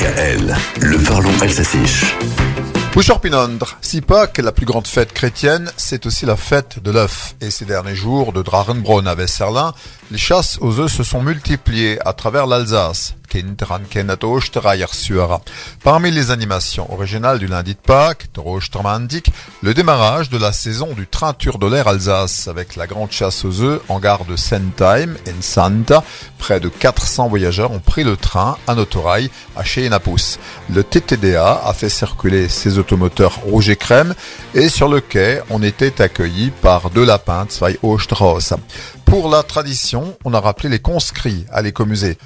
[0.00, 1.82] DKL, le parlons alsacien.
[2.94, 7.34] Bouchorpinondre, si Pâques la plus grande fête chrétienne, c'est aussi la fête de l'œuf.
[7.42, 9.74] Et ces derniers jours, de Drarenbronn à Vesserlin,
[10.10, 13.14] les chasses aux œufs se sont multipliées à travers l'Alsace.
[15.82, 18.26] Parmi les animations originales du lundi de Pâques,
[19.62, 23.60] le démarrage de la saison du train de l'air Alsace avec la grande chasse aux
[23.60, 26.02] œufs en gare de Sentheim en Santa.
[26.38, 30.38] Près de 400 voyageurs ont pris le train à Notorail à Cheenapus.
[30.68, 34.14] Le TTDA a fait circuler ses automoteurs rouge et crème
[34.54, 38.54] et sur le quai, on était accueillis par deux lapins Zwei Osterhaus.
[39.10, 42.16] Pour la tradition, on a rappelé les conscrits à l'écomusée.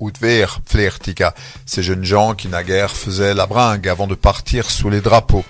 [0.00, 1.34] Ou Tver Flertika,
[1.66, 5.44] ces jeunes gens qui naguère faisaient la bringue avant de partir sous les drapeaux.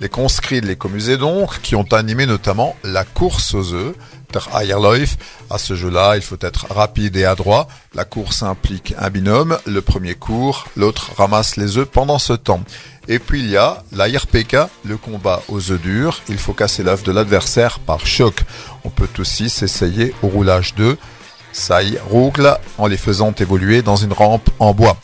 [0.00, 3.94] Les conscrits de l'écomusée donc, qui ont animé notamment la course aux œufs,
[4.32, 5.16] der Eierläuf.
[5.50, 7.68] À ce jeu-là, il faut être rapide et adroit.
[7.94, 12.62] La course implique un binôme, le premier court, l'autre ramasse les œufs pendant ce temps.
[13.08, 16.20] Et puis il y a l'ARPK, le combat aux œufs durs.
[16.28, 18.40] Il faut casser l'œuf de l'adversaire par choc.
[18.84, 20.98] On peut aussi s'essayer au roulage d'œufs
[21.70, 24.96] y rougle en les faisant évoluer dans une rampe en bois.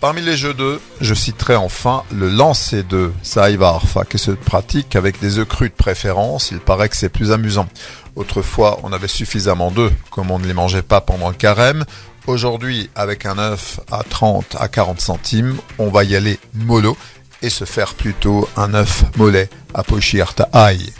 [0.00, 5.20] Parmi les jeux d'œufs, je citerai enfin le lancer d'œufs, Saïvarfa, qui se pratique avec
[5.20, 6.50] des œufs crus de préférence.
[6.52, 7.68] Il paraît que c'est plus amusant.
[8.16, 11.84] Autrefois, on avait suffisamment d'œufs, comme on ne les mangeait pas pendant le carême.
[12.26, 16.96] Aujourd'hui, avec un œuf à 30 à 40 centimes, on va y aller mollo
[17.42, 20.94] et se faire plutôt un œuf mollet à Pochirta Aïe.